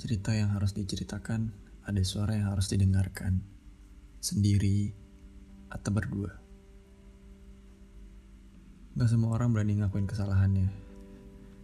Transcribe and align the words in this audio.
cerita 0.00 0.32
yang 0.32 0.56
harus 0.56 0.72
diceritakan, 0.72 1.52
ada 1.84 2.00
suara 2.00 2.32
yang 2.32 2.48
harus 2.56 2.72
didengarkan. 2.72 3.44
Sendiri 4.16 4.96
atau 5.68 5.90
berdua. 5.92 6.32
Gak 8.96 9.08
semua 9.12 9.36
orang 9.36 9.52
berani 9.52 9.76
ngakuin 9.76 10.08
kesalahannya. 10.08 10.72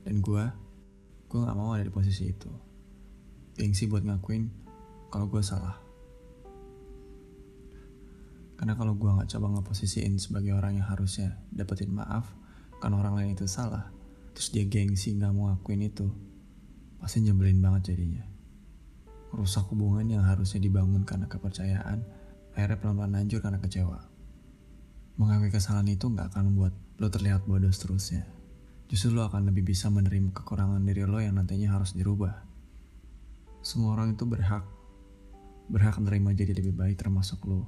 Dan 0.04 0.20
gue, 0.20 0.44
gue 1.32 1.38
gak 1.40 1.56
mau 1.56 1.72
ada 1.72 1.88
di 1.88 1.92
posisi 1.92 2.28
itu. 2.28 2.52
Gengsi 3.56 3.88
buat 3.88 4.04
ngakuin 4.04 4.52
kalau 5.08 5.32
gue 5.32 5.40
salah. 5.40 5.80
Karena 8.60 8.76
kalau 8.76 8.96
gue 8.96 9.08
gak 9.16 9.32
coba 9.32 9.56
ngeposisiin 9.56 10.20
sebagai 10.20 10.52
orang 10.52 10.76
yang 10.76 10.88
harusnya 10.88 11.40
dapetin 11.48 11.92
maaf, 11.92 12.28
karena 12.84 13.00
orang 13.00 13.16
lain 13.16 13.30
itu 13.32 13.48
salah, 13.48 13.88
terus 14.36 14.52
dia 14.52 14.68
gengsi 14.68 15.16
gak 15.16 15.32
mau 15.32 15.52
ngakuin 15.52 15.88
itu, 15.88 16.08
pasti 17.00 17.22
nyebelin 17.22 17.60
banget 17.60 17.94
jadinya. 17.94 18.24
Rusak 19.34 19.68
hubungan 19.72 20.06
yang 20.08 20.24
harusnya 20.24 20.62
dibangun 20.62 21.04
karena 21.04 21.28
kepercayaan, 21.28 22.00
akhirnya 22.56 22.78
pelan-pelan 22.80 23.16
hancur 23.20 23.40
karena 23.44 23.60
kecewa. 23.60 24.00
Mengakui 25.16 25.48
kesalahan 25.52 25.88
itu 25.92 26.08
gak 26.12 26.32
akan 26.32 26.52
membuat 26.52 26.72
lo 26.96 27.08
terlihat 27.12 27.44
bodoh 27.44 27.72
seterusnya. 27.72 28.24
Justru 28.86 29.12
lo 29.12 29.26
akan 29.26 29.50
lebih 29.50 29.66
bisa 29.66 29.90
menerima 29.92 30.32
kekurangan 30.32 30.80
diri 30.84 31.04
lo 31.04 31.20
yang 31.20 31.36
nantinya 31.36 31.74
harus 31.76 31.92
dirubah. 31.92 32.44
Semua 33.60 33.98
orang 33.98 34.14
itu 34.14 34.24
berhak, 34.24 34.62
berhak 35.66 35.98
menerima 35.98 36.30
jadi 36.38 36.52
lebih 36.56 36.74
baik 36.78 36.96
termasuk 37.00 37.42
lo. 37.44 37.66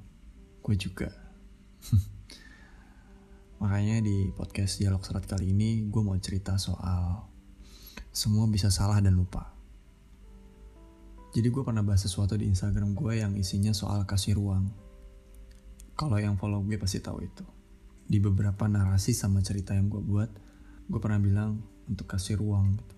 Gue 0.63 0.79
juga. 0.79 1.11
Makanya 3.61 3.99
di 3.99 4.31
podcast 4.31 4.79
Dialog 4.79 5.03
Serat 5.03 5.27
kali 5.27 5.51
ini 5.51 5.91
gue 5.91 6.03
mau 6.07 6.15
cerita 6.23 6.55
soal 6.55 7.27
semua 8.13 8.49
bisa 8.49 8.73
salah 8.73 8.99
dan 8.99 9.15
lupa. 9.15 9.59
Jadi 11.29 11.49
gue 11.53 11.63
pernah 11.63 11.85
bahas 11.85 12.03
sesuatu 12.03 12.41
di 12.41 12.49
Instagram 12.49 12.97
gue 12.97 13.21
yang 13.21 13.37
isinya 13.37 13.77
soal 13.77 14.09
kasih 14.09 14.41
ruang. 14.41 14.73
Kalau 15.93 16.17
yang 16.17 16.41
follow 16.41 16.65
gue 16.65 16.81
pasti 16.81 17.05
tahu 17.05 17.21
itu. 17.21 17.45
Di 18.09 18.17
beberapa 18.17 18.65
narasi 18.65 19.13
sama 19.13 19.45
cerita 19.45 19.77
yang 19.77 19.93
gue 19.93 20.01
buat, 20.01 20.31
gue 20.89 21.01
pernah 21.03 21.21
bilang 21.21 21.61
untuk 21.85 22.09
kasih 22.09 22.41
ruang 22.41 22.81
gitu. 22.81 22.95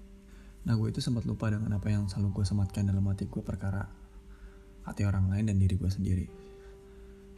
Nah 0.65 0.79
gue 0.79 0.89
itu 0.95 1.03
sempat 1.03 1.27
lupa 1.27 1.51
dengan 1.51 1.75
apa 1.75 1.91
yang 1.91 2.07
selalu 2.07 2.41
gue 2.41 2.45
sematkan 2.47 2.87
dalam 2.87 3.03
hati 3.11 3.27
gue 3.27 3.43
perkara 3.43 3.83
hati 4.87 5.03
orang 5.05 5.27
lain 5.27 5.51
dan 5.51 5.57
diri 5.59 5.75
gue 5.75 5.91
sendiri. 5.91 6.27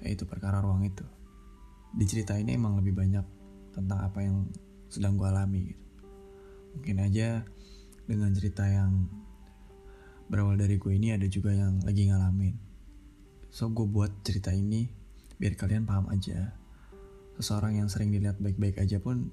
Yaitu 0.05 0.29
perkara 0.29 0.61
ruang 0.61 0.85
itu. 0.85 1.07
Di 1.97 2.05
cerita 2.05 2.37
ini 2.37 2.53
emang 2.53 2.77
lebih 2.77 2.93
banyak 2.93 3.25
tentang 3.73 3.99
apa 4.05 4.21
yang 4.21 4.45
sedang 4.93 5.17
gue 5.17 5.27
alami 5.27 5.61
gitu. 5.73 5.82
Mungkin 6.77 6.97
aja 7.03 7.45
dengan 8.07 8.31
cerita 8.35 8.67
yang 8.67 9.09
berawal 10.33 10.57
dari 10.57 10.81
gue 10.81 10.93
ini 10.97 11.13
ada 11.13 11.29
juga 11.29 11.53
yang 11.53 11.85
lagi 11.85 12.09
ngalamin. 12.09 12.57
So 13.53 13.69
gue 13.69 13.85
buat 13.85 14.25
cerita 14.25 14.49
ini 14.49 14.89
biar 15.37 15.61
kalian 15.61 15.85
paham 15.85 16.09
aja. 16.09 16.57
Seseorang 17.37 17.77
yang 17.77 17.93
sering 17.93 18.09
dilihat 18.09 18.41
baik-baik 18.41 18.81
aja 18.81 18.97
pun 18.97 19.29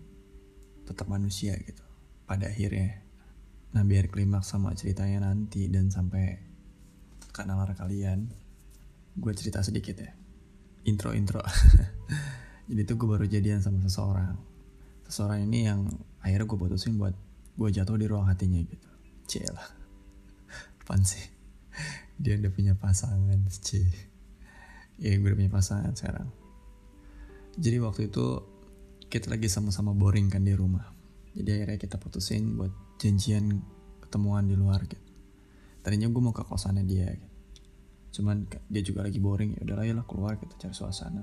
tetap 0.83 1.07
manusia 1.07 1.55
gitu. 1.55 1.83
Pada 2.27 2.51
akhirnya. 2.51 2.99
Nah 3.71 3.87
biar 3.87 4.11
klimaks 4.11 4.51
sama 4.51 4.75
ceritanya 4.75 5.29
nanti 5.31 5.71
dan 5.71 5.87
sampai 5.87 6.35
ke 7.29 7.41
nalar 7.45 7.71
kalian, 7.77 8.27
gue 9.15 9.31
cerita 9.37 9.63
sedikit 9.63 10.03
ya. 10.03 10.11
Intro-intro. 10.83 11.39
Jadi 12.69 12.81
tuh 12.85 12.95
gue 12.99 13.07
baru 13.07 13.25
jadian 13.29 13.63
sama 13.63 13.79
seseorang. 13.85 14.35
Seseorang 15.07 15.47
ini 15.47 15.69
yang 15.69 15.87
akhirnya 16.19 16.43
gue 16.43 16.59
putusin 16.59 16.99
buat 16.99 17.15
gue 17.59 17.69
jatuh 17.75 17.99
di 17.99 18.07
ruang 18.07 18.23
hatinya 18.31 18.63
gitu. 18.63 18.89
Cielah 19.27 19.79
apaan 20.89 21.05
sih? 21.05 21.21
Dia 22.17 22.33
udah 22.41 22.49
punya 22.49 22.73
pasangan 22.73 23.37
sih 23.53 23.85
ya 24.99 25.15
gue 25.15 25.29
udah 25.29 25.37
punya 25.37 25.53
pasangan 25.53 25.93
sekarang. 25.93 26.27
Jadi 27.55 27.77
waktu 27.77 28.01
itu 28.09 28.25
kita 29.05 29.29
lagi 29.29 29.45
sama-sama 29.45 29.93
boring 29.93 30.33
kan 30.33 30.41
di 30.41 30.57
rumah. 30.57 30.89
Jadi 31.37 31.49
akhirnya 31.55 31.77
kita 31.77 32.01
putusin 32.01 32.57
buat 32.57 32.73
janjian 32.97 33.61
ketemuan 34.01 34.49
di 34.49 34.57
luar 34.57 34.83
gitu. 34.89 35.05
Tadinya 35.85 36.09
gue 36.09 36.21
mau 36.25 36.33
ke 36.33 36.41
kosannya 36.41 36.83
dia 36.83 37.13
gitu. 37.13 37.27
cuman 38.09 38.49
dia 38.65 38.81
juga 38.81 39.05
lagi 39.05 39.21
boring 39.21 39.61
ya 39.61 39.69
udahlah 39.69 40.01
lah 40.01 40.05
keluar 40.09 40.41
kita 40.41 40.57
cari 40.57 40.73
suasana. 40.73 41.21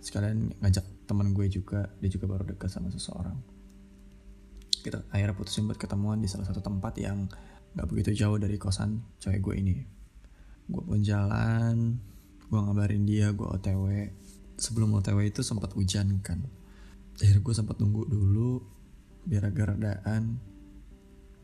Sekalian 0.00 0.56
ngajak 0.64 1.04
teman 1.04 1.36
gue 1.36 1.46
juga 1.52 1.92
dia 2.00 2.08
juga 2.08 2.24
baru 2.32 2.48
dekat 2.48 2.72
sama 2.72 2.88
seseorang 2.88 3.36
kita 4.82 5.06
akhirnya 5.14 5.38
putusin 5.38 5.70
buat 5.70 5.78
ketemuan 5.78 6.18
di 6.18 6.28
salah 6.28 6.44
satu 6.44 6.60
tempat 6.60 6.98
yang 6.98 7.30
gak 7.72 7.86
begitu 7.88 8.12
jauh 8.12 8.36
dari 8.36 8.58
kosan 8.58 9.00
cewek 9.22 9.40
gue 9.40 9.54
ini. 9.62 9.76
Gue 10.66 10.82
pun 10.82 11.00
jalan 11.00 11.96
gue 12.50 12.58
ngabarin 12.60 13.08
dia 13.08 13.32
gue 13.32 13.48
otw 13.48 13.88
sebelum 14.60 14.92
otw 14.98 15.18
itu 15.24 15.40
sempat 15.40 15.72
hujan 15.78 16.20
kan. 16.20 16.42
Akhirnya 17.16 17.40
gue 17.40 17.54
sempat 17.54 17.78
nunggu 17.78 18.10
dulu 18.10 18.60
biar 19.22 19.48
agak 19.48 19.78
redaan 19.78 20.42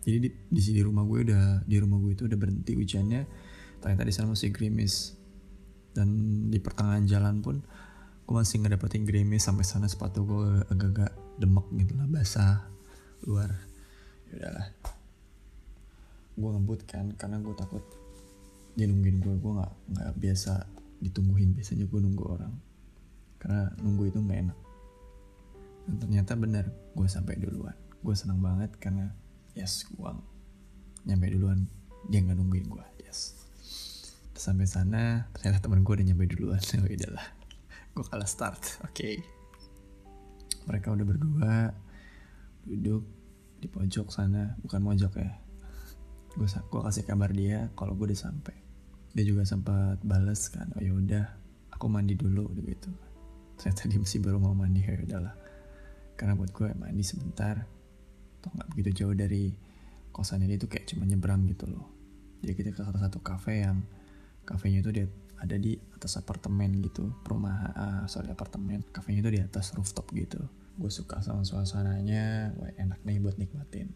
jadi 0.09 0.25
di, 0.25 0.31
di 0.32 0.60
sini 0.65 0.81
rumah 0.81 1.05
gue 1.05 1.20
udah 1.28 1.69
di 1.69 1.76
rumah 1.76 2.00
gue 2.00 2.16
itu 2.16 2.25
udah 2.25 2.38
berhenti 2.41 2.72
hujannya. 2.72 3.28
Ternyata 3.84 4.03
di 4.09 4.12
sana 4.16 4.32
masih 4.32 4.49
gerimis. 4.56 5.12
Dan 5.93 6.09
di 6.49 6.56
pertengahan 6.56 7.05
jalan 7.05 7.44
pun 7.44 7.60
gue 8.25 8.34
masih 8.37 8.65
ngedapetin 8.65 9.05
gerimis 9.05 9.44
sampai 9.44 9.69
sana 9.69 9.84
sepatu 9.84 10.25
gue 10.25 10.65
agak-agak 10.72 11.12
demek 11.37 11.65
gitu 11.81 11.93
lah 11.97 12.09
basah 12.09 12.78
luar. 13.27 13.51
Ya 14.29 14.34
udahlah 14.39 14.69
gue 16.39 16.51
ngebut 16.55 16.81
kan 16.87 17.11
karena 17.19 17.43
gue 17.43 17.51
takut 17.59 17.83
dia 18.79 18.87
nungguin 18.87 19.19
gue 19.19 19.34
gue 19.43 19.53
nggak 19.59 19.73
nggak 19.91 20.11
biasa 20.23 20.62
ditungguin. 21.03 21.56
Biasanya 21.59 21.91
gue 21.91 21.99
nunggu 21.99 22.25
orang. 22.29 22.55
Karena 23.43 23.75
nunggu 23.83 24.12
itu 24.12 24.19
nggak 24.23 24.39
enak. 24.47 24.59
Dan 25.89 25.95
ternyata 25.99 26.33
benar 26.39 26.65
gue 26.69 27.09
sampai 27.11 27.34
duluan. 27.41 27.75
Gue 28.05 28.15
senang 28.15 28.39
banget 28.39 28.71
karena 28.79 29.11
yes 29.59 29.89
gue 29.91 30.11
nyampe 31.09 31.27
duluan. 31.35 31.67
Dia 32.06 32.23
nggak 32.23 32.39
nungguin 32.39 32.67
gue 32.71 32.85
yes. 33.03 33.35
Sampai 34.39 34.71
sana 34.71 35.27
ternyata 35.35 35.67
teman 35.67 35.83
gue 35.83 35.93
udah 35.99 36.06
nyampe 36.06 36.31
duluan. 36.31 36.62
Oh 36.79 36.87
udahlah 36.87 37.39
gue 37.99 38.06
kalah 38.06 38.31
start 38.31 38.79
oke. 38.87 38.95
Okay. 38.95 39.19
mereka 40.71 40.95
udah 40.95 41.03
berdua 41.03 41.75
duduk 42.69 43.03
di 43.59 43.67
pojok 43.67 44.12
sana. 44.12 44.55
Bukan 44.61 44.81
mojok 44.84 45.12
ya. 45.19 45.33
Gue 46.37 46.47
gue 46.47 46.81
kasih 46.84 47.05
kabar 47.09 47.33
dia 47.33 47.73
kalau 47.75 47.97
gue 47.97 48.12
udah 48.12 48.21
sampai. 48.31 48.55
Dia 49.17 49.25
juga 49.25 49.49
sempat 49.49 50.05
bales 50.05 50.53
kan 50.53 50.69
oh 50.77 50.83
yaudah 50.84 51.27
aku 51.73 51.89
mandi 51.89 52.15
dulu 52.15 52.53
gitu. 52.62 52.93
Ternyata 53.59 53.91
dia 53.91 53.99
masih 53.99 54.21
baru 54.23 54.39
mau 54.39 54.55
mandi 54.55 54.84
ya 54.84 54.95
udahlah 55.01 55.34
karena 56.19 56.34
buat 56.34 56.51
gue 56.51 56.75
mandi 56.75 57.06
sebentar 57.06 57.62
toh 58.43 58.51
nggak 58.51 58.69
begitu 58.75 59.06
jauh 59.06 59.15
dari 59.15 59.55
kosannya 60.11 60.50
dia 60.50 60.59
tuh 60.59 60.67
kayak 60.67 60.91
cuma 60.91 61.06
nyebrang 61.06 61.47
gitu 61.47 61.71
loh. 61.71 61.87
Jadi 62.43 62.53
kita 62.55 62.69
ke 62.75 62.83
salah 62.83 63.03
satu 63.03 63.23
kafe 63.23 63.62
yang 63.62 63.83
kafenya 64.43 64.83
itu 64.83 64.91
dia 64.91 65.06
ada 65.39 65.55
di 65.55 65.79
atas 65.95 66.19
apartemen 66.19 66.83
gitu 66.83 67.15
perumahan 67.23 67.71
uh, 67.75 68.05
sorry 68.11 68.31
apartemen. 68.35 68.83
Kafenya 68.91 69.23
itu 69.23 69.31
di 69.39 69.41
atas 69.43 69.75
rooftop 69.79 70.11
gitu 70.15 70.43
gue 70.78 70.91
suka 70.94 71.19
sama 71.19 71.43
suasananya 71.43 72.55
wah 72.55 72.71
enak 72.78 73.03
nih 73.03 73.19
buat 73.19 73.34
nikmatin. 73.34 73.91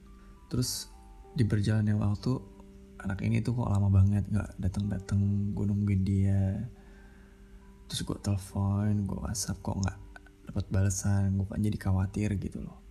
Terus 0.51 0.91
di 1.39 1.47
berjalannya 1.47 1.95
waktu 1.95 2.43
anak 3.03 3.23
ini 3.23 3.39
tuh 3.41 3.55
kok 3.55 3.71
lama 3.71 3.89
banget 3.89 4.27
nggak 4.29 4.51
datang 4.59 4.91
datang 4.91 5.21
gue 5.55 5.65
nungguin 5.65 6.03
dia. 6.03 6.67
Terus 7.87 8.03
gue 8.03 8.19
telepon 8.19 9.07
gue 9.07 9.19
whatsapp 9.23 9.59
kok 9.63 9.79
nggak 9.79 9.99
dapat 10.51 10.65
balasan 10.75 11.39
gue 11.39 11.47
kan 11.47 11.63
jadi 11.63 11.79
khawatir 11.79 12.35
gitu 12.43 12.59
loh. 12.67 12.83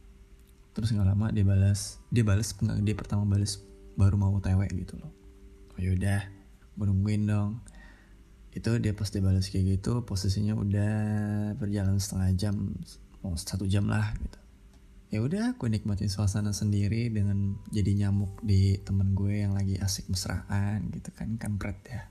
Terus 0.72 0.96
nggak 0.96 1.08
lama 1.12 1.28
dia 1.36 1.44
balas 1.44 2.00
dia 2.08 2.24
balas 2.24 2.56
nggak 2.56 2.80
dia 2.88 2.96
pertama 2.96 3.28
balas 3.28 3.60
baru 4.00 4.16
mau 4.16 4.40
tewe 4.40 4.72
gitu 4.72 4.96
loh. 4.96 5.12
Oh 5.76 5.80
yaudah 5.84 6.32
gue 6.80 6.86
nungguin 6.88 7.28
dong. 7.28 7.60
Itu 8.56 8.80
dia 8.80 8.96
pas 8.96 9.12
dia 9.12 9.20
balas 9.20 9.52
kayak 9.52 9.80
gitu 9.80 10.08
posisinya 10.08 10.56
udah 10.56 10.96
berjalan 11.60 12.00
setengah 12.00 12.32
jam 12.40 12.56
mau 13.22 13.38
satu 13.38 13.70
jam 13.70 13.86
lah 13.86 14.14
gitu. 14.18 14.42
Ya 15.12 15.20
udah 15.20 15.44
aku 15.60 15.68
nikmatin 15.68 16.08
suasana 16.08 16.56
sendiri 16.56 17.12
dengan 17.12 17.60
jadi 17.68 18.08
nyamuk 18.08 18.40
di 18.48 18.80
temen 18.80 19.12
gue 19.12 19.44
yang 19.44 19.52
lagi 19.52 19.76
asik 19.76 20.08
mesraan 20.08 20.88
gitu 20.96 21.12
kan 21.12 21.36
kampret 21.36 21.78
ya. 21.84 22.08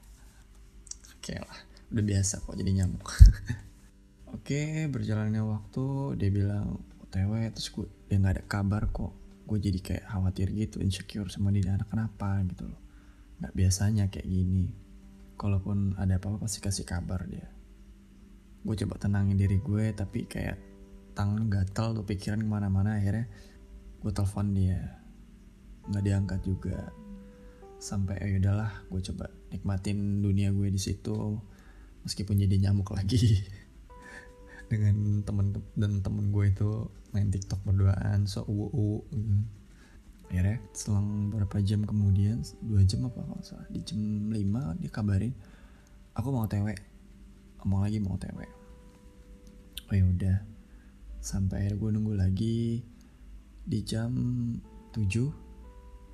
Oke 1.16 1.40
lah 1.40 1.60
udah 1.90 2.04
biasa 2.04 2.44
kok 2.44 2.54
jadi 2.54 2.84
nyamuk. 2.84 3.08
Oke 4.36 4.86
berjalannya 4.92 5.42
waktu 5.42 5.84
dia 6.20 6.30
bilang 6.30 6.78
otw 7.00 7.34
terus 7.50 7.72
gue 7.72 7.88
dia 8.06 8.20
nggak 8.20 8.34
ada 8.36 8.44
kabar 8.44 8.92
kok. 8.92 9.16
Gue 9.48 9.58
jadi 9.58 9.80
kayak 9.80 10.04
khawatir 10.04 10.52
gitu 10.52 10.78
insecure 10.84 11.32
sama 11.32 11.50
dia 11.50 11.72
anak 11.72 11.88
kenapa? 11.88 12.36
Gitu 12.46 12.68
loh. 12.68 12.80
Nggak 13.40 13.54
biasanya 13.56 14.04
kayak 14.12 14.28
gini. 14.28 14.70
Kalaupun 15.40 15.96
ada 15.96 16.20
apa-apa 16.20 16.44
pasti 16.44 16.60
kasih 16.60 16.84
kabar 16.84 17.24
dia. 17.24 17.48
Gue 18.60 18.76
coba 18.76 19.00
tenangin 19.00 19.40
diri 19.40 19.56
gue 19.56 19.88
tapi 19.96 20.28
kayak 20.28 20.69
tangan 21.20 21.52
gatel 21.52 22.00
tuh 22.00 22.04
pikiran 22.08 22.40
ke 22.40 22.48
mana-mana 22.48 22.96
akhirnya 22.96 23.28
gue 24.00 24.08
telepon 24.08 24.56
dia. 24.56 24.80
Nggak 25.92 26.04
diangkat 26.08 26.40
juga. 26.48 26.88
Sampai 27.76 28.16
ya 28.24 28.40
udahlah 28.40 28.72
gue 28.88 29.00
coba 29.12 29.28
nikmatin 29.52 30.24
dunia 30.24 30.48
gue 30.56 30.72
di 30.72 30.80
situ 30.80 31.36
meskipun 32.08 32.40
jadi 32.40 32.56
nyamuk 32.56 32.96
lagi. 32.96 33.44
Dengan 34.72 35.20
temen 35.28 35.52
dan 35.76 36.00
temen 36.00 36.32
gue 36.32 36.44
itu 36.48 36.88
main 37.12 37.28
TikTok 37.28 37.60
berduaan 37.68 38.24
so 38.24 38.46
uwu 38.46 38.70
uwu 38.70 38.98
gitu. 39.10 39.34
akhirnya 40.30 40.62
selang 40.70 41.26
beberapa 41.26 41.58
jam 41.58 41.82
kemudian 41.82 42.38
dua 42.62 42.86
jam 42.86 43.02
apa 43.10 43.18
kalau 43.18 43.42
salah 43.42 43.66
di 43.66 43.82
jam 43.82 44.30
5 44.30 44.78
dia 44.78 44.90
kabarin 44.94 45.34
aku 46.14 46.30
mau 46.30 46.46
tewe 46.46 46.78
mau 47.66 47.82
lagi 47.82 47.98
mau 47.98 48.14
tewe 48.14 48.46
oh 49.90 49.94
ya 49.98 50.06
udah 50.06 50.38
sampai 51.20 51.64
akhirnya 51.64 51.78
gue 51.78 51.90
nunggu 51.94 52.14
lagi 52.16 52.58
di 53.64 53.78
jam 53.84 54.12
7 54.92 55.06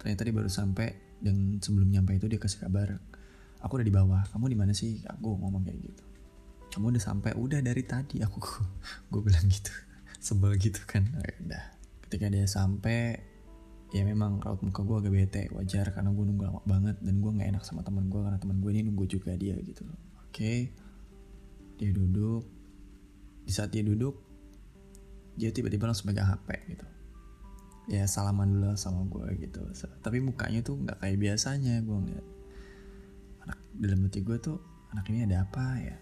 ternyata 0.03 0.23
dia 0.27 0.35
baru 0.35 0.51
sampai 0.51 1.19
dan 1.23 1.63
sebelum 1.63 1.89
nyampe 1.89 2.13
itu 2.19 2.29
dia 2.29 2.37
kasih 2.43 2.67
kabar 2.67 3.01
aku 3.67 3.83
udah 3.83 3.87
di 3.87 3.95
bawah 3.95 4.23
kamu 4.31 4.55
di 4.55 4.59
mana 4.59 4.73
sih? 4.77 5.03
Aku 5.11 5.35
ngomong 5.43 5.67
kayak 5.67 5.91
gitu. 5.91 6.05
Kamu 6.71 6.95
udah 6.95 7.03
sampai? 7.03 7.35
Udah 7.35 7.59
dari 7.59 7.83
tadi. 7.83 8.23
Aku 8.23 8.39
gue 9.13 9.21
bilang 9.21 9.47
gitu. 9.51 9.75
Sebel 10.23 10.55
gitu 10.63 10.83
kan. 10.87 11.03
Nah, 11.11 11.27
udah. 11.43 11.65
Ketika 12.07 12.31
dia 12.31 12.47
sampai 12.47 13.19
ya 13.95 14.03
memang 14.03 14.43
raut 14.43 14.63
muka 14.67 14.83
gue 14.83 14.97
agak 14.99 15.13
bete 15.15 15.43
wajar 15.55 15.95
karena 15.95 16.11
gue 16.11 16.25
nunggu 16.27 16.43
lama 16.43 16.61
banget 16.67 16.99
dan 16.99 17.23
gue 17.23 17.31
nggak 17.31 17.49
enak 17.55 17.63
sama 17.63 17.87
teman 17.87 18.11
gue 18.11 18.19
karena 18.19 18.35
teman 18.35 18.59
gue 18.59 18.71
ini 18.71 18.83
nunggu 18.87 19.05
juga 19.11 19.35
dia 19.35 19.59
gitu. 19.59 19.83
Oke. 20.27 20.71
Dia 21.77 21.91
duduk. 21.91 22.47
Di 23.47 23.53
saat 23.55 23.75
dia 23.75 23.83
duduk 23.83 24.26
dia 25.37 25.53
tiba-tiba 25.53 25.85
langsung 25.85 26.09
pegang 26.09 26.33
HP 26.33 26.49
gitu. 26.73 26.87
Ya 27.87 28.09
salaman 28.09 28.51
dulu 28.51 28.75
sama 28.75 29.07
gue 29.07 29.47
gitu. 29.47 29.63
Tapi 30.03 30.19
mukanya 30.19 30.65
tuh 30.65 30.81
nggak 30.81 30.99
kayak 30.99 31.19
biasanya 31.23 31.85
gue 31.85 31.97
ngeliat. 31.97 32.27
Anak 33.47 33.59
dalam 33.79 34.03
hati 34.09 34.25
gue 34.25 34.37
tuh 34.43 34.59
anak 34.91 35.07
ini 35.13 35.29
ada 35.29 35.47
apa 35.47 35.65
ya? 35.79 35.97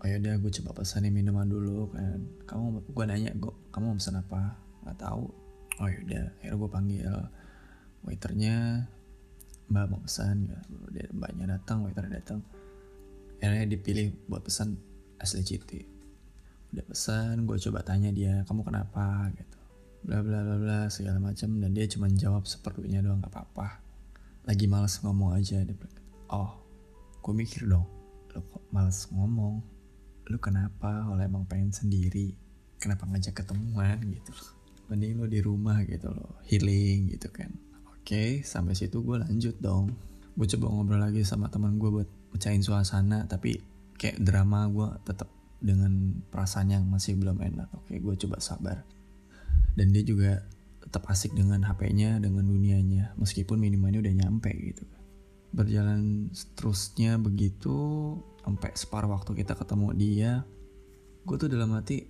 Oh 0.00 0.08
ya 0.08 0.16
udah 0.16 0.40
gue 0.40 0.50
coba 0.62 0.80
pesanin 0.80 1.12
minuman 1.12 1.44
dulu 1.44 1.92
kan. 1.92 2.24
Kamu 2.48 2.88
gue 2.88 3.04
nanya 3.04 3.36
gue 3.36 3.52
kamu 3.68 3.84
mau 3.92 3.98
pesan 4.00 4.16
apa? 4.16 4.56
Nggak 4.86 4.96
tahu. 4.96 5.28
Oh 5.82 5.88
ya 5.90 5.98
udah. 6.08 6.24
Akhirnya 6.40 6.56
gue 6.56 6.70
panggil 6.72 7.12
waiternya 8.00 8.56
mbak 9.70 9.86
mau 9.86 10.00
pesan 10.02 10.50
ya 10.50 10.58
mbaknya 11.12 11.58
datang 11.58 11.84
waiternya 11.84 12.16
datang. 12.16 12.40
Akhirnya 13.44 13.76
dipilih 13.76 14.14
buat 14.24 14.40
pesan 14.40 14.78
asli 15.20 15.44
citi 15.44 15.99
udah 16.70 16.84
pesan 16.86 17.50
gue 17.50 17.56
coba 17.58 17.82
tanya 17.82 18.14
dia 18.14 18.46
kamu 18.46 18.62
kenapa? 18.62 19.26
Gitu. 19.34 19.58
Bla 20.06 20.22
bla 20.22 20.40
bla 20.46 20.56
bla 20.56 20.80
segala 20.86 21.18
macam 21.18 21.58
dan 21.58 21.70
dia 21.74 21.84
cuma 21.90 22.06
jawab 22.08 22.46
seperlunya 22.46 23.02
doang 23.02 23.18
nggak 23.18 23.32
apa-apa. 23.34 23.82
Lagi 24.46 24.70
males 24.70 24.96
ngomong 25.02 25.34
aja. 25.34 25.60
Dia 25.66 25.74
bilang 25.74 25.98
oh 26.30 26.50
gue 27.20 27.34
mikir 27.34 27.66
dong. 27.66 27.86
Lo 28.30 28.40
kok 28.46 28.64
males 28.70 29.10
ngomong? 29.10 29.60
Lu 30.30 30.38
kenapa? 30.38 31.04
Kalau 31.10 31.20
emang 31.20 31.44
pengen 31.50 31.74
sendiri 31.74 32.32
kenapa 32.78 33.04
ngajak 33.10 33.42
ketemuan? 33.42 33.98
Gitu. 34.06 34.32
Mending 34.88 35.22
lu 35.22 35.26
di 35.26 35.42
rumah 35.42 35.82
gitu 35.82 36.10
loh. 36.14 36.38
Healing 36.46 37.10
gitu 37.10 37.28
kan. 37.34 37.50
Oke 37.90 38.46
sampai 38.46 38.78
situ 38.78 39.02
gue 39.02 39.18
lanjut 39.18 39.58
dong. 39.58 39.90
Gue 40.38 40.46
coba 40.56 40.70
ngobrol 40.70 41.02
lagi 41.02 41.26
sama 41.26 41.50
teman 41.50 41.76
gue 41.82 41.90
buat 41.90 42.08
mecahin 42.30 42.62
suasana 42.62 43.26
tapi 43.26 43.58
kayak 43.98 44.22
drama 44.22 44.64
gue 44.70 44.88
tetap 45.04 45.39
dengan 45.60 46.24
perasaan 46.32 46.72
yang 46.72 46.84
masih 46.88 47.14
belum 47.20 47.38
enak. 47.40 47.68
Oke 47.76 48.00
gue 48.00 48.14
coba 48.26 48.40
sabar. 48.40 48.82
Dan 49.76 49.94
dia 49.94 50.02
juga 50.02 50.42
tetap 50.80 51.06
asik 51.12 51.36
dengan 51.36 51.62
HP-nya 51.62 52.18
dengan 52.18 52.48
dunianya 52.48 53.14
meskipun 53.20 53.60
minumannya 53.60 54.00
udah 54.00 54.14
nyampe 54.16 54.50
gitu. 54.50 54.82
Berjalan 55.52 56.32
seterusnya 56.32 57.20
begitu 57.20 58.16
sampai 58.40 58.72
separuh 58.74 59.12
waktu 59.12 59.36
kita 59.36 59.54
ketemu 59.54 59.88
dia 59.94 60.32
gue 61.20 61.36
tuh 61.36 61.52
dalam 61.52 61.76
hati 61.76 62.08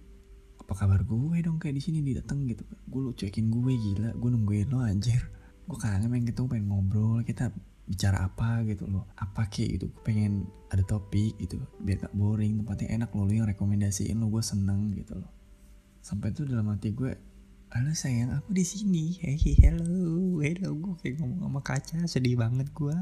apa 0.63 0.73
kabar 0.87 1.03
gue 1.03 1.43
dong 1.43 1.59
kayak 1.59 1.77
di 1.77 1.83
sini 1.83 1.99
didateng 2.01 2.47
gitu. 2.47 2.63
Gue 2.87 3.01
lu 3.03 3.13
cekin 3.13 3.51
gue 3.51 3.75
gila 3.75 4.15
gue 4.15 4.31
nungguin 4.31 4.71
lo 4.71 4.81
anjir. 4.87 5.21
Gue 5.67 5.77
kangen 5.77 6.07
pengen 6.07 6.31
ketemu 6.31 6.47
pengen 6.47 6.67
ngobrol 6.71 7.21
kita 7.27 7.51
bicara 7.91 8.31
apa 8.31 8.63
gitu 8.71 8.87
loh. 8.87 9.11
Apa 9.19 9.51
kayak 9.51 9.83
gitu 9.83 9.85
gue 9.91 10.03
pengen 10.07 10.47
ada 10.71 10.87
topik 10.87 11.35
gitu 11.43 11.59
biar 11.83 12.07
gak 12.07 12.15
boring 12.15 12.63
tempatnya 12.63 13.03
enak 13.03 13.11
lo 13.19 13.27
lo 13.27 13.33
yang 13.35 13.51
rekomendasiin 13.51 14.15
lo 14.23 14.31
gue 14.31 14.43
seneng 14.47 14.95
gitu 14.95 15.19
loh. 15.19 15.31
Sampai 15.99 16.31
tuh 16.31 16.47
dalam 16.47 16.71
hati 16.71 16.95
gue 16.95 17.11
halo 17.75 17.91
sayang 17.91 18.31
aku 18.39 18.55
di 18.55 18.63
sini. 18.63 19.19
Hey 19.19 19.35
hello 19.35 20.39
hello 20.39 20.71
gue 20.79 20.95
kayak 21.03 21.19
ngomong 21.19 21.51
sama 21.51 21.61
kaca 21.67 21.99
sedih 22.07 22.39
banget 22.39 22.71
gue 22.71 22.95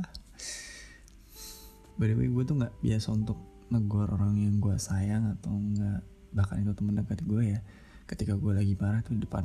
by 1.99 2.07
the 2.07 2.15
way 2.15 2.31
gue 2.31 2.45
tuh 2.47 2.57
nggak 2.57 2.75
biasa 2.79 3.11
untuk 3.11 3.39
negor 3.69 4.07
orang 4.15 4.39
yang 4.39 4.63
gue 4.63 4.79
sayang 4.79 5.35
atau 5.35 5.51
enggak 5.53 6.01
bahkan 6.31 6.63
itu 6.63 6.73
temen 6.73 6.95
dekat 6.95 7.21
gue 7.27 7.59
ya 7.59 7.61
ketika 8.07 8.39
gue 8.39 8.55
lagi 8.55 8.79
marah 8.79 9.03
tuh 9.03 9.19
di 9.19 9.27
depan 9.27 9.45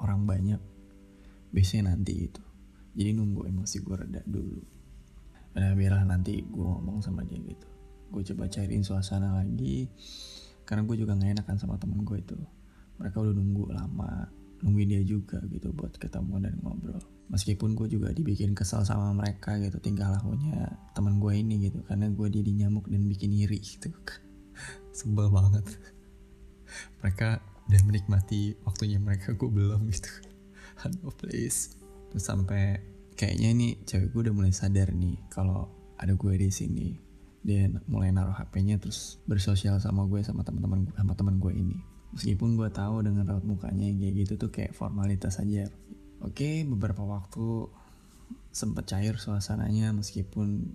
orang 0.00 0.24
banyak 0.24 0.60
biasanya 1.52 1.94
nanti 1.94 2.26
itu 2.26 2.42
jadi 2.94 3.10
nunggu 3.10 3.50
emosi 3.50 3.76
gue 3.82 3.94
reda 3.98 4.22
dulu. 4.22 4.62
Dan 5.54 5.74
biarlah 5.78 6.06
nanti 6.06 6.42
gue 6.42 6.64
ngomong 6.66 7.02
sama 7.02 7.26
dia 7.26 7.38
gitu. 7.42 7.68
Gue 8.10 8.22
coba 8.22 8.46
cariin 8.46 8.86
suasana 8.86 9.34
lagi. 9.42 9.90
Karena 10.62 10.86
gue 10.86 10.96
juga 10.98 11.18
gak 11.18 11.42
enakan 11.42 11.56
sama 11.58 11.74
temen 11.78 12.06
gue 12.06 12.18
itu. 12.22 12.38
Mereka 12.98 13.18
udah 13.18 13.34
nunggu 13.34 13.64
lama. 13.74 14.30
Nungguin 14.62 14.88
dia 14.94 15.02
juga 15.02 15.42
gitu 15.50 15.74
buat 15.74 15.94
ketemu 15.98 16.34
dan 16.42 16.54
ngobrol. 16.62 17.02
Meskipun 17.30 17.74
gue 17.74 17.90
juga 17.90 18.14
dibikin 18.14 18.54
kesal 18.54 18.86
sama 18.86 19.10
mereka 19.12 19.58
gitu 19.58 19.76
tinggal 19.82 20.14
lakunya 20.14 20.70
teman 20.94 21.18
gue 21.18 21.34
ini 21.34 21.70
gitu. 21.70 21.82
Karena 21.86 22.10
gue 22.10 22.26
jadi 22.30 22.50
nyamuk 22.64 22.86
dan 22.86 23.06
bikin 23.10 23.34
iri 23.34 23.58
gitu. 23.58 23.90
Sebel 24.96 25.30
banget. 25.34 25.66
Mereka 27.02 27.42
udah 27.70 27.82
menikmati 27.86 28.54
waktunya 28.62 29.02
mereka 29.02 29.34
gue 29.34 29.50
belum 29.50 29.90
gitu. 29.90 30.10
Aduh 30.86 31.12
please 31.14 31.83
terus 32.14 32.30
sampai 32.30 32.78
kayaknya 33.18 33.48
ini 33.50 33.68
cewek 33.82 34.14
gue 34.14 34.30
udah 34.30 34.34
mulai 34.34 34.54
sadar 34.54 34.94
nih 34.94 35.18
kalau 35.26 35.66
ada 35.98 36.14
gue 36.14 36.34
di 36.38 36.50
sini 36.54 36.94
dia 37.42 37.66
mulai 37.90 38.14
naruh 38.14 38.32
HP-nya 38.38 38.78
terus 38.78 39.18
bersosial 39.26 39.82
sama 39.82 40.06
gue 40.06 40.22
sama 40.22 40.46
teman-teman 40.46 40.86
sama 40.94 41.12
teman 41.18 41.36
gue 41.42 41.52
ini 41.52 41.76
meskipun 42.14 42.54
gue 42.54 42.70
tahu 42.70 43.02
dengan 43.02 43.26
raut 43.26 43.42
mukanya 43.42 43.90
yang 43.90 43.98
kayak 43.98 44.14
gitu 44.22 44.32
tuh 44.38 44.50
kayak 44.54 44.72
formalitas 44.72 45.42
aja 45.42 45.66
Oke, 46.24 46.64
beberapa 46.64 47.04
waktu 47.04 47.68
sempat 48.48 48.88
cair 48.88 49.20
suasananya 49.20 49.92
meskipun 49.92 50.72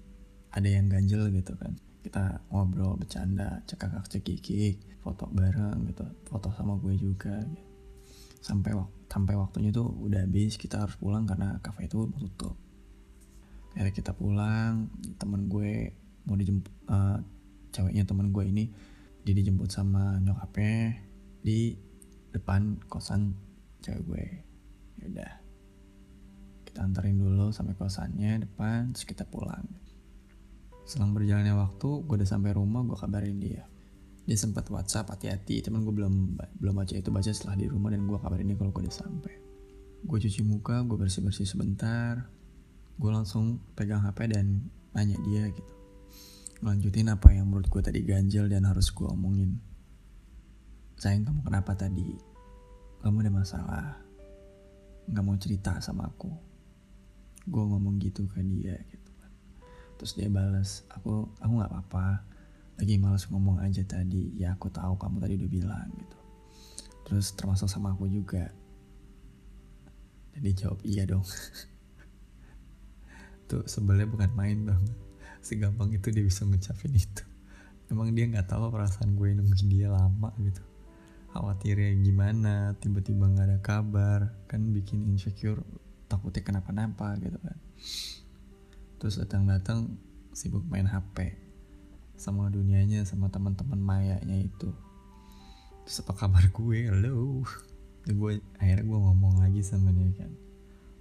ada 0.54 0.70
yang 0.70 0.86
ganjel 0.86 1.26
gitu 1.34 1.58
kan. 1.58 1.74
Kita 2.06 2.46
ngobrol, 2.54 3.02
bercanda, 3.02 3.66
cekakak 3.66 4.06
cekikik, 4.14 4.78
foto 5.02 5.26
bareng 5.34 5.90
gitu, 5.90 6.06
foto 6.30 6.54
sama 6.54 6.78
gue 6.78 6.94
juga. 7.02 7.42
Gitu. 7.50 7.69
Sampai 8.40 8.72
sampai 9.10 9.34
waktunya 9.36 9.70
tuh 9.70 9.90
udah 9.90 10.24
habis, 10.24 10.56
kita 10.56 10.86
harus 10.86 10.96
pulang 10.96 11.28
karena 11.28 11.60
kafe 11.60 11.92
itu 11.92 12.08
mau 12.08 12.20
tutup. 12.20 12.56
Akhirnya 13.76 13.94
kita 13.94 14.12
pulang, 14.16 14.90
temen 15.22 15.46
gue 15.52 15.94
mau 16.26 16.36
dijemput, 16.38 16.74
uh, 16.90 17.20
ceweknya 17.70 18.04
temen 18.06 18.34
gue 18.34 18.44
ini, 18.48 18.66
dia 19.24 19.34
dijemput 19.36 19.70
sama 19.70 20.18
nyokapnya 20.24 20.98
di 21.46 21.78
depan 22.34 22.82
kosan 22.90 23.38
cewek 23.86 24.02
gue. 24.10 24.26
Ya 25.00 25.06
udah 25.10 25.32
kita 26.66 26.86
anterin 26.86 27.18
dulu 27.18 27.50
sampai 27.50 27.74
kosannya 27.78 28.46
depan 28.46 28.94
terus 28.94 29.06
kita 29.06 29.26
pulang. 29.26 29.66
Selang 30.90 31.14
berjalannya 31.14 31.54
waktu 31.54 31.90
gue 32.06 32.16
udah 32.18 32.30
sampai 32.30 32.58
rumah 32.58 32.82
gue 32.82 32.98
kabarin 32.98 33.38
dia 33.38 33.69
dia 34.30 34.38
sempat 34.38 34.70
WhatsApp 34.70 35.10
hati-hati. 35.10 35.66
Cuman 35.66 35.82
gue 35.82 35.90
belum 35.90 36.14
belum 36.62 36.74
baca 36.78 36.94
itu 36.94 37.10
baca 37.10 37.34
setelah 37.34 37.58
di 37.58 37.66
rumah 37.66 37.90
dan 37.90 38.06
gue 38.06 38.14
kabarin 38.14 38.46
dia 38.46 38.62
kalau 38.62 38.70
gue 38.70 38.86
udah 38.86 38.94
sampai. 38.94 39.34
Gue 40.06 40.22
cuci 40.22 40.46
muka 40.46 40.86
gue 40.86 41.02
bersih 41.02 41.26
bersih 41.26 41.50
sebentar. 41.50 42.30
Gue 43.02 43.10
langsung 43.10 43.58
pegang 43.74 44.06
HP 44.06 44.30
dan 44.30 44.70
nanya 44.94 45.18
dia 45.26 45.50
gitu. 45.50 45.74
Lanjutin 46.62 47.10
apa 47.10 47.34
yang 47.34 47.50
menurut 47.50 47.74
gue 47.74 47.82
tadi 47.82 48.06
ganjel 48.06 48.46
dan 48.46 48.70
harus 48.70 48.94
gue 48.94 49.10
omongin. 49.10 49.58
Sayang 51.02 51.26
kamu 51.26 51.50
kenapa 51.50 51.74
tadi? 51.74 52.14
Kamu 53.02 53.26
ada 53.26 53.34
masalah. 53.34 53.98
Nggak 55.10 55.24
mau 55.26 55.42
cerita 55.42 55.82
sama 55.82 56.06
aku. 56.06 56.30
Gue 57.50 57.64
ngomong 57.66 57.98
gitu 57.98 58.30
ke 58.30 58.46
dia 58.46 58.78
gitu 58.94 59.10
kan. 59.18 59.34
Terus 59.98 60.14
dia 60.14 60.30
balas 60.30 60.86
aku 60.94 61.34
aku 61.42 61.50
nggak 61.50 61.72
apa-apa 61.74 62.38
lagi 62.80 62.96
males 62.96 63.28
ngomong 63.28 63.60
aja 63.60 63.84
tadi. 63.84 64.40
Ya 64.40 64.56
aku 64.56 64.72
tahu 64.72 64.96
kamu 64.96 65.20
tadi 65.20 65.36
udah 65.36 65.52
bilang 65.52 65.92
gitu. 66.00 66.18
Terus 67.04 67.36
termasuk 67.36 67.68
sama 67.68 67.92
aku 67.92 68.08
juga. 68.08 68.48
Dan 70.32 70.48
dia 70.48 70.56
jawab 70.56 70.80
iya 70.88 71.04
dong. 71.04 71.28
Tuh 73.52 73.68
sebelnya 73.68 74.08
bukan 74.08 74.32
main 74.32 74.64
dong. 74.64 74.80
Segampang 75.44 75.92
itu 75.92 76.08
dia 76.08 76.24
bisa 76.24 76.48
ngucapin 76.48 76.96
itu. 76.96 77.24
Emang 77.92 78.16
dia 78.16 78.32
nggak 78.32 78.48
tahu 78.48 78.72
perasaan 78.72 79.20
gue 79.20 79.36
nungguin 79.36 79.68
dia 79.68 79.92
lama 79.92 80.32
gitu. 80.40 80.64
Khawatirnya 81.36 82.00
gimana 82.00 82.80
tiba-tiba 82.80 83.28
nggak 83.28 83.48
ada 83.50 83.60
kabar 83.60 84.20
kan 84.48 84.72
bikin 84.72 85.04
insecure 85.12 85.60
takutnya 86.08 86.48
kenapa-napa 86.48 87.20
gitu 87.20 87.36
kan. 87.44 87.58
Terus 89.04 89.20
datang-datang 89.20 90.00
sibuk 90.32 90.64
main 90.70 90.88
HP 90.88 91.49
sama 92.20 92.52
dunianya 92.52 93.08
sama 93.08 93.32
teman-teman 93.32 93.80
mayanya 93.80 94.36
itu. 94.36 94.76
Terus 95.88 96.04
apa 96.04 96.28
kabar 96.28 96.44
gue? 96.52 96.92
Halo. 96.92 97.48
Gue 98.04 98.44
akhirnya 98.60 98.84
gue 98.84 99.00
ngomong 99.00 99.40
lagi 99.40 99.64
sama 99.64 99.96
dia 99.96 100.12
kan. 100.20 100.32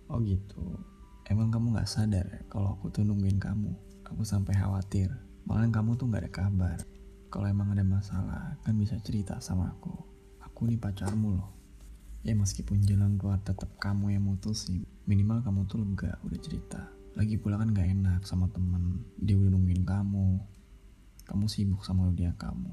Oh 0.07 0.23
gitu. 0.23 0.79
Emang 1.27 1.51
kamu 1.51 1.75
nggak 1.75 1.91
sadar 1.91 2.23
ya 2.23 2.41
kalau 2.47 2.79
aku 2.79 2.95
tuh 2.95 3.03
nungguin 3.03 3.43
kamu? 3.43 3.75
Aku 4.07 4.23
sampai 4.23 4.55
khawatir. 4.55 5.11
Malah 5.43 5.67
kamu 5.75 5.99
tuh 5.99 6.07
nggak 6.07 6.23
ada 6.23 6.33
kabar. 6.33 6.79
Kalau 7.29 7.51
emang 7.51 7.75
ada 7.75 7.83
masalah 7.83 8.55
kan 8.63 8.79
bisa 8.79 8.95
cerita 9.03 9.43
sama 9.43 9.75
aku. 9.75 9.91
Aku 10.47 10.71
nih 10.71 10.79
pacarmu 10.79 11.35
loh. 11.35 11.51
Ya 12.23 12.39
meskipun 12.39 12.79
jalan 12.87 13.19
keluar 13.19 13.43
tetap 13.43 13.75
kamu 13.83 14.15
yang 14.15 14.23
mutusin 14.23 14.87
minimal 15.11 15.43
kamu 15.43 15.67
tuh 15.67 15.83
lega 15.83 16.15
udah 16.23 16.39
cerita. 16.39 16.87
Lagi 17.19 17.35
pula 17.43 17.59
kan 17.59 17.75
gak 17.75 17.91
enak 17.91 18.23
sama 18.23 18.47
temen. 18.55 19.03
Dia 19.19 19.35
udah 19.35 19.51
nungguin 19.51 19.83
kamu 19.83 20.58
kamu 21.29 21.45
sibuk 21.47 21.85
sama 21.85 22.09
dia 22.17 22.33
kamu. 22.41 22.73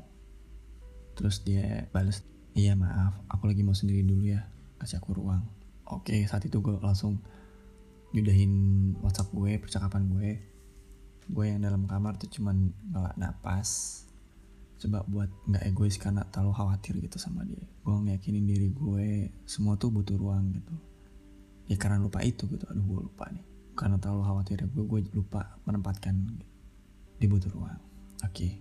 Terus 1.20 1.44
dia 1.44 1.92
balas 1.92 2.24
iya 2.56 2.72
maaf 2.72 3.20
aku 3.28 3.52
lagi 3.52 3.68
mau 3.68 3.76
sendiri 3.76 4.02
dulu 4.08 4.32
ya 4.32 4.48
kasih 4.80 5.04
aku 5.04 5.20
ruang. 5.20 5.44
Oke 5.92 6.24
saat 6.26 6.48
itu 6.48 6.64
gue 6.64 6.80
langsung 6.80 7.20
nyudahin 8.16 8.96
WhatsApp 9.04 9.36
gue 9.36 9.60
percakapan 9.60 10.08
gue. 10.08 10.32
Gue 11.28 11.46
yang 11.52 11.60
dalam 11.60 11.84
kamar 11.84 12.16
tuh 12.16 12.32
cuman 12.32 12.72
ngelak 12.96 13.16
napas 13.20 14.02
coba 14.76 15.08
buat 15.08 15.32
nggak 15.48 15.64
egois 15.72 15.96
karena 15.96 16.28
terlalu 16.32 16.56
khawatir 16.56 16.96
gitu 17.04 17.20
sama 17.20 17.44
dia. 17.44 17.64
Gue 17.84 17.96
ngeyakinin 18.08 18.48
diri 18.48 18.72
gue 18.72 19.36
semua 19.44 19.76
tuh 19.76 19.92
butuh 19.92 20.16
ruang 20.16 20.56
gitu. 20.56 20.74
Ya 21.68 21.76
karena 21.76 22.00
lupa 22.00 22.24
itu 22.24 22.48
gitu 22.48 22.64
aduh 22.72 22.84
gue 22.84 23.00
lupa 23.12 23.28
nih. 23.36 23.44
Karena 23.76 24.00
terlalu 24.00 24.24
khawatir 24.24 24.64
gue 24.64 24.84
gue 24.88 25.00
lupa 25.12 25.60
menempatkan 25.68 26.16
di 27.16 27.28
butuh 27.28 27.52
ruang 27.52 27.85
okay. 28.32 28.52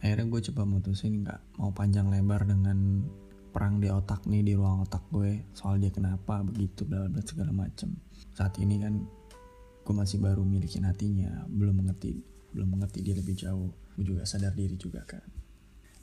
akhirnya 0.00 0.26
gue 0.30 0.40
coba 0.52 0.62
mutusin 0.68 1.24
nggak 1.24 1.40
mau 1.58 1.72
panjang 1.74 2.06
lebar 2.08 2.46
dengan 2.46 3.04
perang 3.50 3.82
di 3.82 3.90
otak 3.90 4.24
nih 4.30 4.46
di 4.46 4.52
ruang 4.54 4.86
otak 4.86 5.10
gue 5.10 5.50
soal 5.52 5.82
dia 5.82 5.90
kenapa 5.90 6.40
begitu 6.46 6.86
bla 6.86 7.10
bla 7.10 7.20
segala 7.20 7.50
macem. 7.50 7.90
Saat 8.38 8.62
ini 8.62 8.78
kan 8.78 8.94
gue 9.82 9.94
masih 9.94 10.22
baru 10.22 10.46
milikin 10.46 10.86
hatinya 10.86 11.44
belum 11.50 11.82
mengerti 11.82 12.22
belum 12.54 12.78
mengerti 12.78 13.02
dia 13.02 13.18
lebih 13.18 13.34
jauh. 13.34 13.74
Gue 13.98 14.04
juga 14.06 14.22
sadar 14.22 14.54
diri 14.54 14.78
juga 14.78 15.02
kan. 15.02 15.26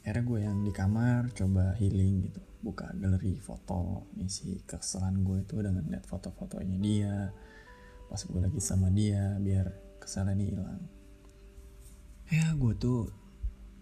Akhirnya 0.03 0.23
gue 0.23 0.39
yang 0.43 0.57
di 0.63 0.71
kamar 0.75 1.31
coba 1.31 1.73
healing 1.79 2.27
gitu. 2.27 2.43
Buka 2.59 2.91
galeri 2.99 3.39
foto 3.39 4.11
ngisi 4.19 4.67
kesalahan 4.67 5.23
gue 5.23 5.47
itu 5.47 5.55
dengan 5.63 5.87
lihat 5.87 6.03
foto-fotonya 6.03 6.77
dia. 6.83 7.15
Pas 8.11 8.19
gue 8.19 8.39
lagi 8.43 8.59
sama 8.59 8.91
dia 8.91 9.39
biar 9.39 9.71
kesalahan 10.03 10.35
ini 10.35 10.45
hilang 10.51 10.96
ya 12.27 12.51
gue 12.59 12.73
tuh 12.75 13.07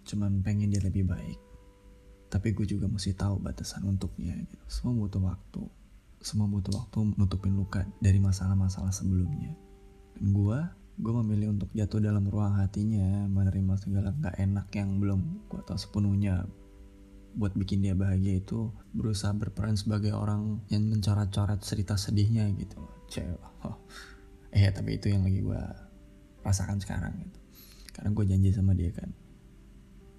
cuman 0.05 0.45
pengen 0.45 0.69
dia 0.69 0.81
lebih 0.85 1.09
baik. 1.09 1.39
Tapi 2.29 2.53
gue 2.53 2.65
juga 2.67 2.85
mesti 2.85 3.17
tahu 3.17 3.41
batasan 3.41 3.85
untuknya 3.89 4.37
gitu. 4.37 4.57
Semua 4.69 4.93
butuh 5.05 5.21
waktu. 5.21 5.63
Semua 6.21 6.49
butuh 6.49 6.73
waktu 6.73 7.15
nutupin 7.17 7.57
luka 7.57 7.85
dari 8.01 8.21
masalah-masalah 8.21 8.93
sebelumnya. 8.93 9.53
Dan 10.17 10.33
gue 10.33 10.59
gue 10.95 11.13
memilih 11.25 11.51
untuk 11.57 11.69
jatuh 11.75 11.99
dalam 11.99 12.23
ruang 12.23 12.55
hatinya 12.55 13.27
menerima 13.27 13.73
segala 13.75 14.15
gak 14.15 14.39
enak 14.39 14.71
yang 14.77 15.01
belum 15.01 15.49
gue 15.49 15.61
tahu 15.65 15.77
sepenuhnya. 15.77 16.45
Buat 17.35 17.57
bikin 17.59 17.83
dia 17.83 17.97
bahagia 17.97 18.39
itu 18.39 18.71
berusaha 18.95 19.35
berperan 19.35 19.75
sebagai 19.75 20.15
orang 20.15 20.63
yang 20.71 20.87
mencoret-coret 20.87 21.59
cerita 21.65 21.99
sedihnya 21.99 22.47
gitu. 22.55 22.79
Cewek. 23.09 23.41
Oh. 23.65 23.75
eh 24.55 24.71
tapi 24.71 25.01
itu 25.01 25.11
yang 25.11 25.27
lagi 25.27 25.43
gue 25.43 25.61
rasakan 26.45 26.79
sekarang 26.79 27.11
gitu 27.19 27.44
karena 27.95 28.11
gue 28.11 28.25
janji 28.27 28.51
sama 28.51 28.75
dia 28.75 28.91
kan 28.91 29.07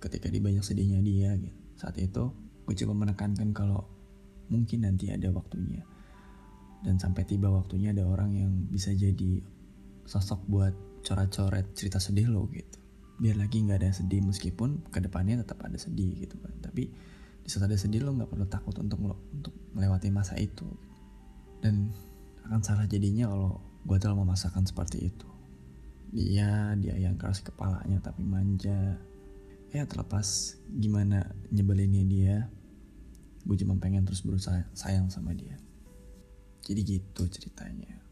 ketika 0.01 0.29
di 0.29 0.39
banyak 0.41 0.65
sedihnya 0.65 1.01
dia 1.01 1.35
gitu. 1.37 1.59
Saat 1.77 2.01
itu 2.01 2.33
gue 2.65 2.75
coba 2.85 2.93
menekankan 3.07 3.53
kalau 3.53 3.85
mungkin 4.49 4.87
nanti 4.87 5.13
ada 5.13 5.29
waktunya. 5.33 5.83
Dan 6.85 7.01
sampai 7.01 7.27
tiba 7.27 7.51
waktunya 7.51 7.91
ada 7.91 8.07
orang 8.07 8.37
yang 8.37 8.53
bisa 8.71 8.93
jadi 8.93 9.43
sosok 10.07 10.47
buat 10.47 10.75
coret-coret 11.03 11.75
cerita 11.75 11.99
sedih 11.99 12.31
lo 12.31 12.47
gitu. 12.53 12.79
Biar 13.17 13.41
lagi 13.41 13.65
nggak 13.65 13.81
ada 13.83 13.91
sedih 13.91 14.23
meskipun 14.23 14.87
ke 14.93 15.01
depannya 15.01 15.41
tetap 15.43 15.65
ada 15.65 15.77
sedih 15.81 16.15
gitu 16.21 16.37
kan. 16.39 16.53
Tapi 16.63 16.85
di 17.43 17.49
saat 17.49 17.67
ada 17.67 17.79
sedih 17.79 18.05
lo 18.05 18.15
nggak 18.15 18.31
perlu 18.31 18.47
takut 18.47 18.77
untuk 18.79 19.01
lo 19.03 19.17
untuk 19.33 19.55
melewati 19.75 20.13
masa 20.13 20.37
itu. 20.39 20.69
Dan 21.59 21.91
akan 22.47 22.61
salah 22.63 22.87
jadinya 22.87 23.27
kalau 23.27 23.59
gue 23.83 23.97
terlalu 23.99 24.23
memasakkan 24.23 24.63
seperti 24.63 25.11
itu 25.11 25.36
dia 26.15 26.75
dia 26.79 26.95
yang 26.99 27.19
keras 27.19 27.43
kepalanya 27.43 27.99
tapi 28.03 28.23
manja 28.23 28.99
ya 29.75 29.83
terlepas 29.85 30.59
gimana 30.79 31.27
nyebelinnya 31.51 32.05
dia 32.07 32.37
gue 33.47 33.57
cuma 33.59 33.79
pengen 33.79 34.07
terus 34.07 34.23
berusaha 34.23 34.63
sayang 34.75 35.11
sama 35.11 35.35
dia 35.35 35.59
jadi 36.63 36.83
gitu 36.83 37.27
ceritanya 37.31 38.07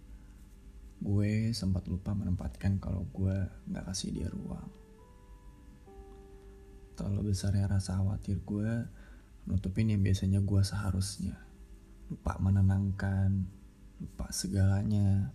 gue 1.05 1.53
sempat 1.53 1.85
lupa 1.85 2.17
menempatkan 2.17 2.81
kalau 2.81 3.05
gue 3.13 3.37
nggak 3.69 3.85
kasih 3.93 4.09
dia 4.09 4.29
ruang. 4.33 4.65
Terlalu 6.97 7.37
besarnya 7.37 7.69
rasa 7.69 8.01
khawatir 8.01 8.41
gue 8.41 8.89
nutupin 9.45 9.93
yang 9.93 10.01
biasanya 10.01 10.41
gue 10.41 10.63
seharusnya. 10.65 11.37
Lupa 12.09 12.41
menenangkan, 12.41 13.45
lupa 14.01 14.33
segalanya, 14.33 15.29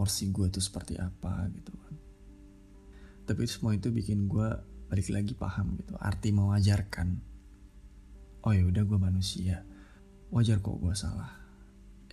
porsi 0.00 0.32
gue 0.32 0.48
tuh 0.48 0.64
seperti 0.64 0.96
apa 0.96 1.44
gitu 1.52 1.76
kan. 1.76 1.94
Tapi 3.28 3.44
semua 3.44 3.76
itu 3.76 3.92
bikin 3.92 4.32
gue 4.32 4.48
balik 4.88 5.12
lagi 5.12 5.36
paham 5.36 5.76
gitu, 5.76 5.92
arti 6.00 6.32
mewajarkan. 6.32 7.20
Oh 8.48 8.56
ya 8.56 8.64
udah 8.64 8.80
gue 8.80 8.96
manusia, 8.96 9.60
wajar 10.32 10.64
kok 10.64 10.80
gue 10.80 10.96
salah. 10.96 11.36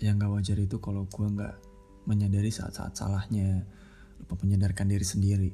Yang 0.04 0.20
gak 0.20 0.32
wajar 0.36 0.58
itu 0.60 0.76
kalau 0.84 1.08
gue 1.08 1.28
nggak 1.32 1.56
menyadari 2.12 2.52
saat-saat 2.52 2.92
salahnya, 2.92 3.64
lupa 4.20 4.36
menyadarkan 4.44 4.92
diri 4.92 5.08
sendiri. 5.08 5.52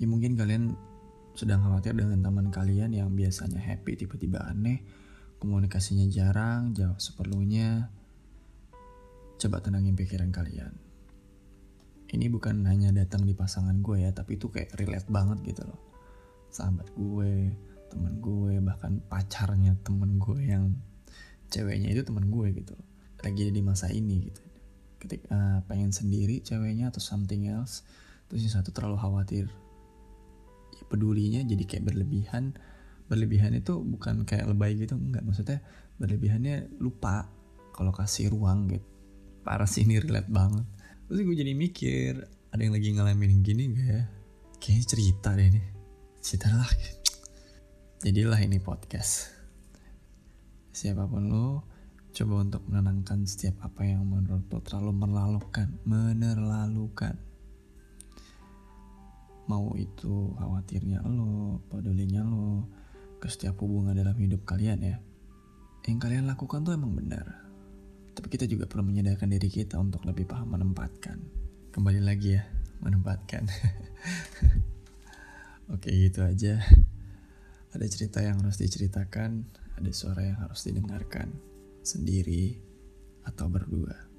Ya 0.00 0.08
mungkin 0.08 0.32
kalian 0.32 0.72
sedang 1.36 1.60
khawatir 1.60 1.92
dengan 1.92 2.24
teman 2.24 2.48
kalian 2.48 2.96
yang 2.96 3.12
biasanya 3.12 3.60
happy 3.60 4.00
tiba-tiba 4.00 4.48
aneh, 4.48 4.80
komunikasinya 5.36 6.08
jarang, 6.08 6.72
jawab 6.72 6.96
seperlunya. 6.96 7.99
Coba 9.40 9.64
tenangin 9.64 9.96
pikiran 9.96 10.28
kalian. 10.28 10.76
Ini 12.10 12.26
bukan 12.28 12.66
hanya 12.68 12.92
datang 12.92 13.24
di 13.24 13.32
pasangan 13.32 13.80
gue 13.80 14.04
ya, 14.04 14.10
tapi 14.12 14.36
itu 14.36 14.52
kayak 14.52 14.76
relate 14.76 15.08
banget 15.08 15.38
gitu 15.48 15.62
loh. 15.64 15.80
Sahabat 16.52 16.92
gue, 16.92 17.48
temen 17.88 18.12
gue, 18.20 18.60
bahkan 18.60 19.00
pacarnya 19.08 19.78
temen 19.80 20.20
gue 20.20 20.40
yang 20.44 20.76
ceweknya 21.48 21.88
itu 21.96 22.04
temen 22.04 22.28
gue 22.28 22.52
gitu 22.52 22.76
loh. 22.76 22.86
Lagi 23.24 23.48
di 23.48 23.62
masa 23.64 23.88
ini 23.88 24.28
gitu 24.28 24.50
ketika 25.00 25.32
uh, 25.32 25.58
pengen 25.64 25.90
sendiri 25.90 26.44
ceweknya 26.44 26.92
atau 26.92 27.00
something 27.00 27.48
else 27.48 27.82
terus 28.28 28.44
yang 28.44 28.60
satu 28.60 28.70
terlalu 28.70 29.00
khawatir 29.00 29.48
ya, 30.76 30.84
pedulinya 30.86 31.40
jadi 31.42 31.64
kayak 31.64 31.84
berlebihan 31.88 32.54
berlebihan 33.08 33.56
itu 33.56 33.80
bukan 33.80 34.22
kayak 34.28 34.46
lebay 34.46 34.76
gitu 34.76 34.94
enggak 34.94 35.24
maksudnya 35.24 35.58
berlebihannya 35.98 36.78
lupa 36.78 37.26
kalau 37.74 37.90
kasih 37.90 38.30
ruang 38.30 38.70
gitu 38.70 38.86
parah 39.42 39.68
sih 39.68 39.84
ini 39.84 40.00
relate 40.00 40.30
banget 40.30 40.66
terus 41.08 41.20
gue 41.24 41.36
jadi 41.36 41.52
mikir 41.56 42.12
ada 42.50 42.60
yang 42.60 42.74
lagi 42.74 42.88
ngalamin 42.94 43.42
gini 43.42 43.72
gak 43.74 43.86
ya 43.86 44.02
kayaknya 44.60 44.84
cerita 44.86 45.28
deh 45.34 45.46
ini 45.48 45.62
cerita 46.20 46.48
lah 46.52 46.70
jadilah 48.04 48.40
ini 48.40 48.58
podcast 48.60 49.32
siapa 50.70 51.04
pun 51.08 51.24
lo 51.28 51.70
Coba 52.10 52.42
untuk 52.42 52.66
menenangkan 52.66 53.22
setiap 53.22 53.70
apa 53.70 53.86
yang 53.86 54.02
menurut 54.02 54.42
lo 54.50 54.58
terlalu 54.66 54.90
menerlalukan, 54.98 55.68
menerlalukan. 55.86 57.14
Mau 59.46 59.70
itu 59.78 60.34
khawatirnya 60.34 61.06
lo, 61.06 61.62
pedulinya 61.70 62.26
lo, 62.26 62.66
ke 63.22 63.30
setiap 63.30 63.62
hubungan 63.62 63.94
dalam 63.94 64.18
hidup 64.18 64.42
kalian 64.42 64.82
ya. 64.82 64.98
Yang 65.86 65.98
kalian 66.02 66.26
lakukan 66.26 66.66
tuh 66.66 66.74
emang 66.74 66.98
benar. 66.98 67.49
Tapi 68.20 68.36
kita 68.36 68.44
juga 68.44 68.68
perlu 68.68 68.84
menyadarkan 68.84 69.32
diri 69.32 69.48
kita 69.48 69.80
untuk 69.80 70.04
lebih 70.04 70.28
paham 70.28 70.52
menempatkan. 70.52 71.16
Kembali 71.72 72.04
lagi 72.04 72.36
ya, 72.36 72.44
menempatkan. 72.84 73.48
Oke 75.72 75.88
gitu 75.88 76.20
aja. 76.20 76.60
Ada 77.72 77.88
cerita 77.88 78.20
yang 78.20 78.44
harus 78.44 78.60
diceritakan, 78.60 79.48
ada 79.80 79.90
suara 79.96 80.20
yang 80.20 80.36
harus 80.36 80.68
didengarkan 80.68 81.32
sendiri, 81.80 82.60
atau 83.24 83.48
berdua. 83.48 84.09